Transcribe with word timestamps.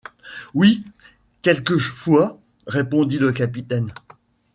Oui, 0.55 0.83
quelquefois, 1.43 2.41
répondit 2.65 3.19
le 3.19 3.31
capitaine. 3.31 3.93